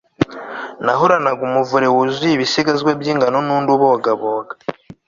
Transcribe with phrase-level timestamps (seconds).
[0.85, 4.53] nahoranaga umuvure wuzuye ibisigazwa by'ingano n'undi ubogaboga